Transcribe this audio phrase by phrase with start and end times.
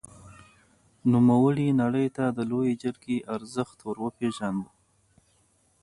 [1.11, 4.63] نوموړي نړۍ ته د لويې جرګې ارزښت ور وپېژاند.